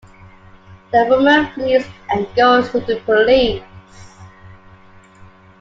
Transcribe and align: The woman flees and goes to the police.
The 0.91 1.05
woman 1.05 1.45
flees 1.53 1.85
and 2.09 2.25
goes 2.33 2.71
to 2.71 2.79
the 2.79 2.99
police. 3.01 3.61